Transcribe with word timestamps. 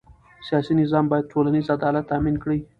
سیاسي 0.47 0.73
نظام 0.81 1.05
باید 1.11 1.29
ټولنیز 1.31 1.65
عدالت 1.77 2.05
تأمین 2.11 2.35
کړي 2.43 2.57